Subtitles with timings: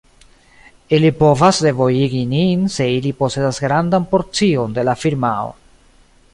[0.97, 5.57] Ili povas devojigi nin se ili posedas grandan porcion de la firmao.